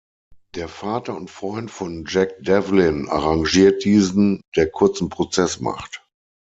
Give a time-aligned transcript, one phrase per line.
[0.55, 6.03] Der Vater und Freund von Jack Devlin arrangiert diesen, der kurzen Prozess macht.